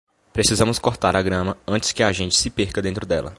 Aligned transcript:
Precisamos 0.35 0.79
cortar 0.85 1.15
a 1.15 1.21
grama 1.21 1.55
antes 1.67 1.91
que 1.93 2.01
a 2.01 2.11
gente 2.11 2.35
se 2.35 2.49
perca 2.49 2.81
dentro 2.81 3.05
dela. 3.05 3.29